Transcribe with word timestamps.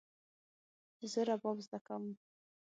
زه 1.11 1.19
رباب 1.29 1.57
زده 1.65 1.79
کوم 1.85 2.03